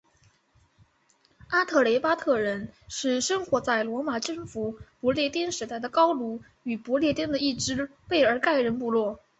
[1.49, 9.19] 阿特雷巴特人是生活在罗马征服不列颠时代的高卢与不列颠的一只贝尔盖人部落。